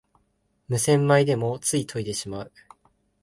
[0.67, 2.51] 無洗米でもつい研いでしまう